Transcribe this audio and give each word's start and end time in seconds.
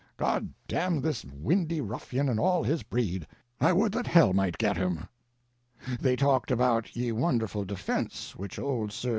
God 0.17 0.51
damn 0.67 0.99
this 1.01 1.23
windy 1.25 1.79
ruffian 1.79 2.27
and 2.27 2.39
all 2.39 2.63
his 2.63 2.81
breed. 2.81 3.27
I 3.59 3.71
wolde 3.71 3.91
that 3.91 4.07
hell 4.07 4.33
mighte 4.33 4.57
get 4.57 4.75
him. 4.75 5.07
They 5.99 6.15
talked 6.15 6.49
about 6.49 6.95
ye 6.95 7.11
wonderful 7.11 7.65
defense 7.65 8.35
which 8.35 8.57
old 8.57 8.91
Sr. 8.91 9.09